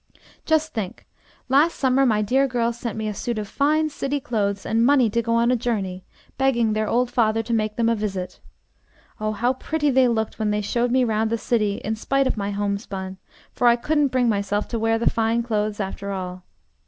"Just 0.47 0.73
think, 0.73 1.05
last 1.47 1.75
summer 1.75 2.07
my 2.07 2.23
dear 2.23 2.47
girls 2.47 2.79
sent 2.79 2.97
me 2.97 3.07
a 3.07 3.13
suit 3.13 3.37
of 3.37 3.47
fine 3.47 3.87
city 3.91 4.19
clothes 4.19 4.65
and 4.65 4.83
money 4.83 5.11
to 5.11 5.21
go 5.21 5.39
a 5.39 5.55
journey, 5.55 6.03
begging 6.39 6.73
their 6.73 6.87
old 6.89 7.11
father 7.11 7.43
to 7.43 7.53
make 7.53 7.75
them 7.75 7.87
a 7.87 7.93
visit. 7.93 8.39
Oh, 9.19 9.31
how 9.31 9.53
pretty 9.53 9.91
they 9.91 10.07
looked 10.07 10.39
when 10.39 10.49
they 10.49 10.61
showed 10.61 10.89
me 10.89 11.03
round 11.03 11.29
the 11.29 11.37
city 11.37 11.75
in 11.85 11.95
spite 11.95 12.25
of 12.25 12.35
my 12.35 12.49
homespun, 12.49 13.19
for 13.53 13.67
I 13.67 13.75
couldn't 13.75 14.07
bring 14.07 14.27
myself 14.27 14.67
to 14.69 14.79
wear 14.79 14.97
the 14.97 15.07
fine 15.07 15.43
clothes, 15.43 15.79
after 15.79 16.09
all. 16.11 16.45